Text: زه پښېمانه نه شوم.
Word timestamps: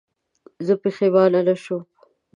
زه 0.65 0.73
پښېمانه 0.81 1.41
نه 1.47 1.55
شوم. 1.63 1.83